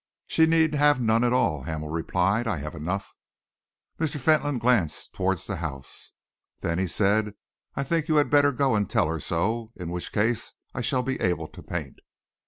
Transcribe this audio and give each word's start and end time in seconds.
"She 0.25 0.47
need 0.47 0.73
have 0.73 0.99
none 0.99 1.23
at 1.23 1.31
all," 1.31 1.61
Hamel 1.61 1.89
replied; 1.91 2.47
"I 2.47 2.57
have 2.57 2.73
enough." 2.73 3.13
Mr. 3.99 4.19
Fentolin 4.19 4.57
glanced 4.57 5.13
towards 5.13 5.45
the 5.45 5.57
house. 5.57 6.13
"Then," 6.61 6.79
he 6.79 6.87
said, 6.87 7.35
"I 7.75 7.83
think 7.83 8.07
you 8.07 8.15
had 8.15 8.31
better 8.31 8.51
go 8.51 8.73
and 8.73 8.89
tell 8.89 9.07
her 9.09 9.19
so; 9.19 9.71
in 9.75 9.91
which 9.91 10.11
case, 10.11 10.53
I 10.73 10.81
shall 10.81 11.03
be 11.03 11.19
able 11.21 11.47
to 11.49 11.61
paint." 11.61 11.99